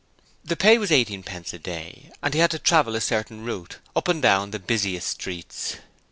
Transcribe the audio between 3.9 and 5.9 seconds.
up and down the busiest streets.